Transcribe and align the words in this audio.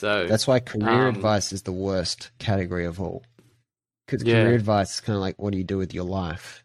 So 0.00 0.26
That's 0.26 0.46
why 0.46 0.60
career 0.60 1.08
um, 1.08 1.14
advice 1.14 1.52
is 1.52 1.62
the 1.62 1.72
worst 1.72 2.30
category 2.38 2.86
of 2.86 3.02
all. 3.02 3.22
Because 4.06 4.24
Yeah. 4.24 4.44
career 4.44 4.54
advice 4.54 4.94
is 4.94 5.00
kind 5.00 5.14
of 5.14 5.20
like, 5.20 5.38
what 5.38 5.52
do 5.52 5.58
you 5.58 5.64
do 5.64 5.76
with 5.76 5.92
your 5.92 6.04
life? 6.04 6.64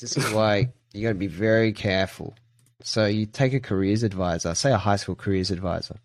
This 0.00 0.16
is 0.16 0.32
why 0.32 0.72
you 0.92 1.02
got 1.02 1.08
to 1.08 1.14
be 1.16 1.26
very 1.26 1.72
careful. 1.72 2.36
So 2.84 3.06
you 3.06 3.26
take 3.26 3.52
a 3.52 3.58
careers 3.58 4.04
advisor, 4.04 4.54
say 4.54 4.70
a 4.70 4.78
high 4.78 4.94
school 4.94 5.16
careers 5.16 5.50
advisor. 5.50 5.96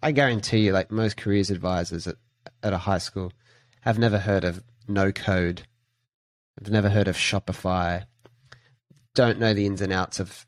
I 0.00 0.12
guarantee 0.12 0.58
you, 0.58 0.72
like 0.72 0.92
most 0.92 1.16
careers 1.16 1.50
advisors 1.50 2.06
at, 2.06 2.14
at 2.62 2.72
a 2.72 2.78
high 2.78 2.98
school, 2.98 3.32
have 3.80 3.98
never 3.98 4.18
heard 4.18 4.44
of 4.44 4.62
no 4.86 5.10
code, 5.10 5.62
have 6.56 6.70
never 6.70 6.88
heard 6.88 7.08
of 7.08 7.16
Shopify, 7.16 8.04
don't 9.16 9.40
know 9.40 9.54
the 9.54 9.66
ins 9.66 9.80
and 9.80 9.92
outs 9.92 10.20
of 10.20 10.46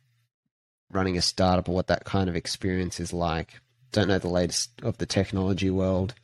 running 0.92 1.18
a 1.18 1.22
startup 1.22 1.68
or 1.68 1.74
what 1.74 1.88
that 1.88 2.04
kind 2.04 2.28
of 2.28 2.36
experience 2.36 3.00
is 3.00 3.12
like 3.12 3.60
don't 3.92 4.08
know 4.08 4.18
the 4.18 4.28
latest 4.28 4.70
of 4.82 4.98
the 4.98 5.06
technology 5.06 5.70
world 5.70 6.14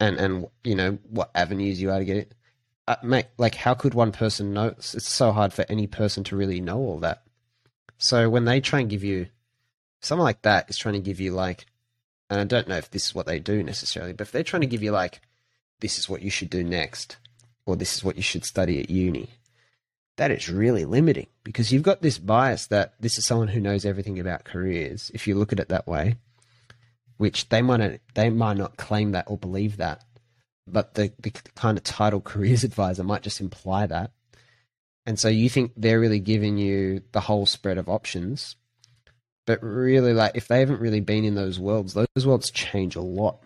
and 0.00 0.18
and 0.18 0.46
you 0.64 0.74
know 0.74 0.98
what 1.08 1.30
avenues 1.34 1.80
you 1.80 1.90
are 1.90 1.98
to 1.98 2.04
get 2.04 2.16
it. 2.16 2.34
Uh, 2.88 2.96
mate 3.02 3.26
like 3.38 3.54
how 3.54 3.74
could 3.74 3.94
one 3.94 4.12
person 4.12 4.52
know? 4.52 4.68
It's, 4.68 4.94
it's 4.94 5.12
so 5.12 5.32
hard 5.32 5.52
for 5.52 5.64
any 5.68 5.86
person 5.86 6.24
to 6.24 6.36
really 6.36 6.60
know 6.60 6.78
all 6.78 6.98
that. 6.98 7.22
So 7.98 8.28
when 8.28 8.44
they 8.44 8.60
try 8.60 8.80
and 8.80 8.90
give 8.90 9.04
you 9.04 9.28
someone 10.02 10.24
like 10.24 10.42
that 10.42 10.68
is 10.68 10.76
trying 10.76 10.94
to 10.94 11.00
give 11.00 11.20
you 11.20 11.30
like 11.32 11.64
and 12.28 12.40
i 12.40 12.44
don't 12.44 12.68
know 12.68 12.76
if 12.76 12.90
this 12.90 13.06
is 13.06 13.14
what 13.14 13.26
they 13.26 13.38
do 13.38 13.62
necessarily 13.62 14.12
but 14.12 14.26
if 14.26 14.32
they're 14.32 14.42
trying 14.42 14.60
to 14.60 14.66
give 14.66 14.82
you 14.82 14.90
like 14.90 15.20
this 15.80 15.98
is 15.98 16.08
what 16.08 16.22
you 16.22 16.30
should 16.30 16.50
do 16.50 16.62
next 16.62 17.16
or 17.64 17.76
this 17.76 17.94
is 17.94 18.04
what 18.04 18.16
you 18.16 18.22
should 18.22 18.44
study 18.44 18.80
at 18.80 18.90
uni 18.90 19.30
that 20.16 20.30
is 20.30 20.50
really 20.50 20.84
limiting 20.84 21.26
because 21.42 21.72
you've 21.72 21.82
got 21.82 22.02
this 22.02 22.18
bias 22.18 22.66
that 22.66 22.94
this 23.00 23.16
is 23.16 23.24
someone 23.24 23.48
who 23.48 23.60
knows 23.60 23.86
everything 23.86 24.18
about 24.18 24.44
careers 24.44 25.10
if 25.14 25.26
you 25.26 25.34
look 25.34 25.52
at 25.52 25.60
it 25.60 25.68
that 25.68 25.86
way 25.86 26.16
which 27.22 27.48
they 27.50 27.62
might 27.62 27.76
not, 27.76 27.92
they 28.14 28.28
might 28.30 28.56
not 28.56 28.76
claim 28.76 29.12
that 29.12 29.24
or 29.28 29.38
believe 29.38 29.76
that 29.76 30.02
but 30.66 30.94
the, 30.94 31.12
the 31.20 31.30
kind 31.54 31.78
of 31.78 31.84
title 31.84 32.20
careers 32.32 32.64
advisor 32.64 33.04
might 33.04 33.22
just 33.22 33.40
imply 33.40 33.86
that. 33.86 34.10
And 35.06 35.18
so 35.20 35.28
you 35.28 35.48
think 35.48 35.72
they're 35.76 36.00
really 36.00 36.18
giving 36.18 36.58
you 36.58 37.02
the 37.12 37.20
whole 37.20 37.46
spread 37.46 37.78
of 37.78 37.88
options 37.88 38.56
but 39.46 39.62
really 39.62 40.12
like 40.12 40.32
if 40.34 40.48
they 40.48 40.58
haven't 40.58 40.80
really 40.80 41.00
been 41.00 41.24
in 41.24 41.36
those 41.36 41.60
worlds 41.60 41.94
those 41.94 42.26
worlds 42.26 42.50
change 42.50 42.96
a 42.96 43.00
lot. 43.00 43.38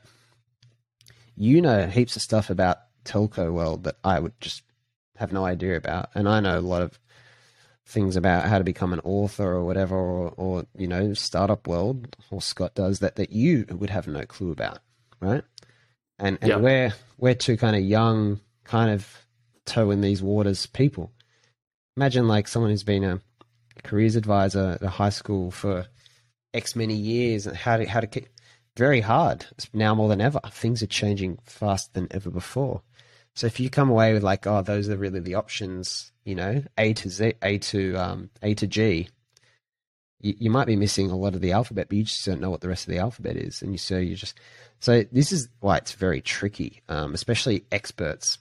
You 1.36 1.60
know 1.60 1.86
heaps 1.86 2.16
of 2.16 2.22
stuff 2.22 2.48
about 2.48 2.78
telco 3.04 3.52
world 3.52 3.84
that 3.84 3.96
i 4.02 4.18
would 4.18 4.32
just 4.40 4.62
have 5.16 5.32
no 5.32 5.44
idea 5.44 5.76
about 5.76 6.08
and 6.14 6.28
i 6.28 6.40
know 6.40 6.58
a 6.58 6.60
lot 6.60 6.82
of 6.82 6.98
things 7.86 8.16
about 8.16 8.46
how 8.46 8.58
to 8.58 8.64
become 8.64 8.92
an 8.92 9.00
author 9.04 9.52
or 9.52 9.64
whatever 9.64 9.96
or, 9.96 10.30
or 10.36 10.66
you 10.76 10.88
know 10.88 11.14
startup 11.14 11.68
world 11.68 12.16
or 12.30 12.42
scott 12.42 12.74
does 12.74 12.98
that 12.98 13.14
that 13.16 13.30
you 13.30 13.64
would 13.70 13.90
have 13.90 14.06
no 14.08 14.22
clue 14.26 14.50
about 14.50 14.80
right? 15.20 15.42
And 16.18 16.38
and 16.40 16.48
Yeah. 16.50 16.56
we're 16.56 16.94
we're 17.18 17.34
two 17.34 17.56
kind 17.56 17.76
of 17.76 17.82
young 17.82 18.40
kind 18.64 18.90
of 18.90 19.26
toe 19.64 19.90
in 19.90 20.00
these 20.00 20.22
waters 20.22 20.66
people. 20.66 21.12
Imagine 21.96 22.28
like 22.28 22.48
someone 22.48 22.70
who's 22.70 22.82
been 22.84 23.04
a 23.04 23.20
careers 23.82 24.16
advisor 24.16 24.72
at 24.80 24.82
a 24.82 24.88
high 24.88 25.10
school 25.10 25.50
for 25.50 25.86
x 26.54 26.74
many 26.74 26.94
years 26.94 27.46
and 27.46 27.56
how 27.56 27.76
to 27.76 27.84
how 27.86 28.00
to 28.00 28.06
keep 28.06 28.28
very 28.76 29.00
hard 29.00 29.46
It's 29.52 29.68
now 29.72 29.94
more 29.94 30.08
than 30.08 30.20
ever. 30.20 30.40
Things 30.50 30.82
are 30.82 30.86
changing 30.86 31.38
faster 31.44 31.90
than 31.94 32.08
ever 32.10 32.30
before 32.30 32.82
so 33.36 33.46
if 33.46 33.60
you 33.60 33.70
come 33.70 33.90
away 33.90 34.12
with 34.12 34.24
like 34.24 34.46
oh 34.46 34.62
those 34.62 34.88
are 34.88 34.96
really 34.96 35.20
the 35.20 35.34
options 35.34 36.10
you 36.24 36.34
know 36.34 36.62
a 36.76 36.92
to 36.92 37.08
z 37.08 37.34
a 37.42 37.58
to 37.58 37.94
um 37.94 38.30
a 38.42 38.54
to 38.54 38.66
g 38.66 39.08
you, 40.20 40.34
you 40.38 40.50
might 40.50 40.66
be 40.66 40.76
missing 40.76 41.10
a 41.10 41.16
lot 41.16 41.34
of 41.34 41.40
the 41.40 41.52
alphabet 41.52 41.88
but 41.88 41.96
you 41.96 42.04
just 42.04 42.24
don't 42.24 42.40
know 42.40 42.50
what 42.50 42.60
the 42.60 42.68
rest 42.68 42.86
of 42.86 42.92
the 42.92 42.98
alphabet 42.98 43.36
is. 43.36 43.62
And 43.62 43.72
you 43.72 43.78
so 43.78 43.98
you 43.98 44.16
just 44.16 44.38
so 44.80 45.04
this 45.12 45.32
is 45.32 45.48
why 45.60 45.76
it's 45.76 45.92
very 45.92 46.20
tricky 46.20 46.82
um 46.88 47.14
especially 47.14 47.64
experts. 47.70 48.38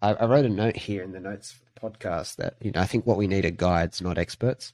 I, 0.00 0.14
I 0.14 0.24
wrote 0.26 0.46
a 0.46 0.50
note 0.50 0.76
here 0.76 1.02
in 1.02 1.12
the 1.12 1.20
notes 1.20 1.52
for 1.52 1.64
the 1.64 1.92
podcast 1.92 2.36
that 2.36 2.56
you 2.60 2.70
know 2.70 2.80
I 2.80 2.86
think 2.86 3.06
what 3.06 3.18
we 3.18 3.26
need 3.26 3.44
are 3.44 3.50
guides, 3.50 4.00
not 4.00 4.18
experts, 4.18 4.72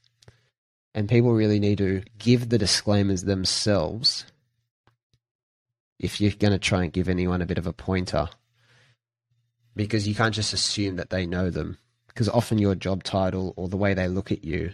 and 0.94 1.08
people 1.08 1.32
really 1.32 1.58
need 1.58 1.78
to 1.78 2.03
give 2.19 2.48
the 2.48 2.58
disclaimers 2.58 3.25
themselves. 3.25 4.25
If 5.98 6.20
you're 6.20 6.31
going 6.31 6.53
to 6.53 6.60
try 6.60 6.84
and 6.84 6.92
give 6.92 7.08
anyone 7.08 7.42
a 7.42 7.47
bit 7.47 7.58
of 7.58 7.66
a 7.66 7.72
pointer, 7.72 8.28
because 9.78 10.09
you 10.09 10.15
can't 10.15 10.34
just 10.34 10.53
assume 10.53 10.97
that 10.97 11.11
they 11.11 11.25
know 11.25 11.50
them, 11.50 11.78
because 12.09 12.28
often 12.28 12.59
your 12.59 12.75
job 12.75 13.05
title 13.05 13.55
or 13.56 13.69
the 13.69 13.77
way 13.77 13.94
they 13.94 14.09
look 14.09 14.33
at 14.33 14.44
you 14.44 14.72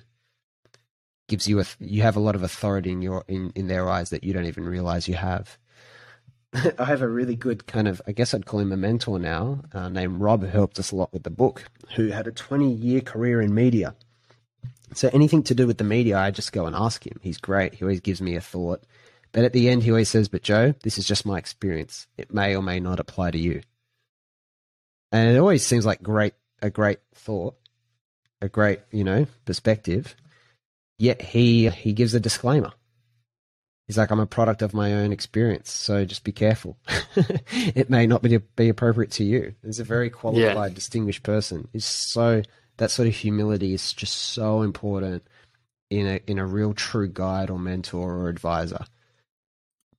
gives 1.29 1.47
you 1.47 1.61
a 1.61 1.65
you 1.79 2.03
have 2.03 2.17
a 2.17 2.21
lot 2.21 2.35
of 2.35 2.43
authority 2.43 2.91
in 2.91 3.03
your 3.03 3.23
in, 3.29 3.53
in 3.55 3.69
their 3.69 3.89
eyes 3.89 4.11
that 4.11 4.25
you 4.25 4.33
don't 4.33 4.47
even 4.47 4.65
realize 4.65 5.07
you 5.07 5.15
have. 5.15 5.59
I 6.79 6.87
have 6.87 7.03
a 7.03 7.09
really 7.09 7.37
good 7.37 7.67
kind 7.67 7.87
of, 7.87 8.01
I 8.07 8.13
guess 8.13 8.33
I'd 8.33 8.47
call 8.47 8.61
him 8.61 8.73
a 8.73 8.77
mentor 8.77 9.19
now, 9.19 9.63
uh, 9.73 9.89
named 9.89 10.21
Rob, 10.21 10.43
who 10.43 10.47
helped 10.47 10.79
us 10.79 10.93
a 10.93 10.97
lot 10.97 11.13
with 11.13 11.25
the 11.25 11.31
book, 11.31 11.65
who 11.97 12.09
had 12.09 12.27
a 12.27 12.33
20 12.33 12.73
year 12.73 13.01
career 13.01 13.43
in 13.43 13.55
media. 13.55 13.95
So 14.95 15.11
anything 15.13 15.43
to 15.45 15.55
do 15.55 15.67
with 15.67 15.79
the 15.79 15.85
media, 15.85 16.17
I 16.17 16.31
just 16.31 16.53
go 16.53 16.67
and 16.67 16.77
ask 16.77 17.05
him. 17.05 17.19
He's 17.21 17.39
great. 17.39 17.75
He 17.75 17.85
always 17.85 18.01
gives 18.01 18.23
me 18.23 18.37
a 18.37 18.41
thought. 18.41 18.85
But 19.33 19.45
at 19.45 19.53
the 19.53 19.69
end, 19.69 19.83
he 19.83 19.91
always 19.91 20.09
says, 20.09 20.29
But 20.29 20.45
Joe, 20.45 20.75
this 20.85 20.97
is 20.97 21.07
just 21.07 21.27
my 21.27 21.37
experience. 21.37 22.07
It 22.17 22.33
may 22.33 22.55
or 22.55 22.63
may 22.63 22.79
not 22.79 23.01
apply 23.01 23.33
to 23.33 23.39
you. 23.39 23.63
And 25.15 25.37
it 25.37 25.39
always 25.39 25.65
seems 25.65 25.87
like 25.87 26.03
great, 26.03 26.35
a 26.61 26.71
great 26.71 26.99
thought, 27.15 27.55
a 28.43 28.49
great, 28.49 28.81
you 28.91 29.05
know, 29.05 29.29
perspective. 29.45 30.17
Yet 30.99 31.23
he, 31.23 31.69
he 31.71 31.93
gives 31.93 32.15
a 32.15 32.21
disclaimer. 32.21 32.73
He's 33.87 33.97
like, 33.97 34.11
I'm 34.11 34.19
a 34.19 34.27
product 34.27 34.61
of 34.61 34.75
my 34.75 34.93
own 34.95 35.13
experience, 35.13 35.71
so 35.71 36.05
just 36.05 36.25
be 36.25 36.33
careful. 36.33 36.79
it 37.15 37.91
may 37.91 38.09
not 38.09 38.23
be, 38.23 38.39
be 38.57 38.69
appropriate 38.69 39.13
to 39.13 39.25
you. 39.25 39.55
He's 39.65 39.79
a 39.79 39.85
very 39.85 40.11
qualified, 40.11 40.75
distinguished 40.75 41.23
person. 41.23 41.69
He's 41.73 41.85
so 41.85 42.43
that 42.79 42.91
sort 42.91 43.07
of 43.07 43.15
humility 43.15 43.73
is 43.73 43.93
just 43.93 44.17
so 44.17 44.63
important 44.63 45.23
in 45.91 46.09
a 46.09 46.21
in 46.27 46.41
a 46.41 46.47
real 46.47 46.75
true 46.75 47.07
guide 47.07 47.51
or 47.51 47.59
mentor 47.61 48.15
or 48.15 48.29
advisor, 48.29 48.85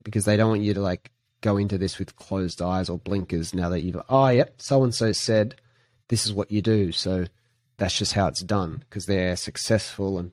because 0.04 0.26
they 0.26 0.36
don't 0.36 0.50
want 0.50 0.64
you 0.64 0.74
to 0.74 0.82
like 0.82 1.10
go 1.46 1.58
into 1.58 1.78
this 1.78 2.00
with 2.00 2.16
closed 2.16 2.62
eyes 2.62 2.90
or 2.90 2.98
blinkers. 2.98 3.54
Now 3.54 3.70
that 3.70 3.82
you've 3.82 4.02
oh 4.10 4.30
yep, 4.30 4.56
so 4.58 4.84
and 4.84 4.94
so 4.94 5.12
said 5.12 5.56
this 6.10 6.26
is 6.26 6.34
what 6.34 6.52
you 6.52 6.62
do, 6.62 6.92
so 6.92 7.26
that's 7.78 7.98
just 7.98 8.14
how 8.14 8.28
it's 8.28 8.42
done 8.42 8.84
because 8.90 9.06
they're 9.06 9.36
successful 9.36 10.18
and 10.18 10.32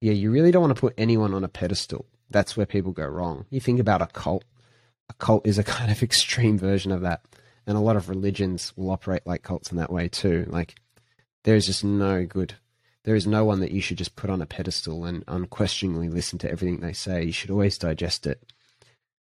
yeah, 0.00 0.12
you 0.12 0.30
really 0.30 0.50
don't 0.50 0.62
want 0.62 0.74
to 0.74 0.80
put 0.80 0.94
anyone 0.96 1.34
on 1.34 1.44
a 1.44 1.48
pedestal 1.48 2.06
that's 2.30 2.56
where 2.56 2.66
people 2.66 2.92
go 2.92 3.06
wrong. 3.06 3.46
You 3.50 3.60
think 3.60 3.80
about 3.80 4.02
a 4.02 4.06
cult. 4.06 4.44
A 5.08 5.14
cult 5.14 5.46
is 5.46 5.58
a 5.58 5.64
kind 5.76 5.90
of 5.90 6.02
extreme 6.02 6.58
version 6.58 6.92
of 6.92 7.02
that. 7.02 7.22
And 7.66 7.76
a 7.76 7.80
lot 7.80 7.96
of 7.96 8.08
religions 8.08 8.72
will 8.76 8.90
operate 8.90 9.26
like 9.26 9.42
cults 9.42 9.70
in 9.70 9.78
that 9.78 9.92
way 9.92 10.08
too. 10.08 10.46
Like 10.48 10.74
there 11.44 11.56
is 11.56 11.66
just 11.66 11.84
no 11.84 12.24
good 12.26 12.54
there 13.04 13.14
is 13.14 13.26
no 13.26 13.42
one 13.42 13.60
that 13.60 13.70
you 13.70 13.80
should 13.80 13.96
just 13.96 14.16
put 14.16 14.28
on 14.28 14.42
a 14.42 14.46
pedestal 14.46 15.06
and 15.06 15.24
unquestioningly 15.28 16.10
listen 16.10 16.38
to 16.38 16.50
everything 16.50 16.80
they 16.80 16.92
say. 16.92 17.24
You 17.24 17.32
should 17.32 17.50
always 17.50 17.78
digest 17.78 18.26
it 18.26 18.52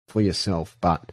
for 0.08 0.22
yourself. 0.22 0.76
But 0.82 1.12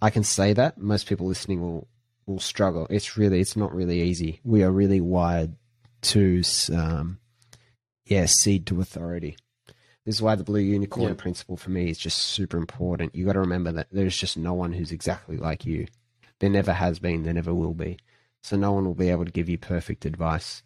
I 0.00 0.10
can 0.10 0.24
say 0.24 0.52
that 0.52 0.78
most 0.78 1.06
people 1.06 1.26
listening 1.26 1.60
will 1.60 1.88
will 2.26 2.40
struggle. 2.40 2.86
It's 2.90 3.16
really 3.16 3.40
it's 3.40 3.56
not 3.56 3.74
really 3.74 4.02
easy. 4.02 4.40
We 4.44 4.62
are 4.62 4.70
really 4.70 5.00
wired 5.00 5.56
to 6.02 6.42
um 6.72 7.18
yeah, 8.04 8.26
cede 8.26 8.66
to 8.66 8.80
authority. 8.80 9.36
This 10.04 10.14
is 10.16 10.22
why 10.22 10.34
the 10.36 10.44
blue 10.44 10.60
unicorn 10.60 11.08
Yeah. 11.08 11.14
principle 11.14 11.58
for 11.58 11.70
me 11.70 11.90
is 11.90 11.98
just 11.98 12.18
super 12.18 12.56
important. 12.56 13.14
You 13.14 13.26
got 13.26 13.34
to 13.34 13.40
remember 13.40 13.72
that 13.72 13.88
there's 13.92 14.16
just 14.16 14.38
no 14.38 14.54
one 14.54 14.72
who's 14.72 14.92
exactly 14.92 15.36
like 15.36 15.66
you. 15.66 15.86
There 16.38 16.48
never 16.48 16.72
has 16.72 16.98
been, 16.98 17.24
there 17.24 17.34
never 17.34 17.54
will 17.54 17.74
be. 17.74 17.98
So 18.42 18.56
no 18.56 18.72
one 18.72 18.86
will 18.86 18.94
be 18.94 19.10
able 19.10 19.26
to 19.26 19.30
give 19.30 19.50
you 19.50 19.58
perfect 19.58 20.06
advice. 20.06 20.62